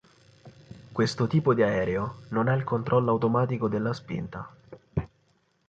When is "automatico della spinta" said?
3.11-4.51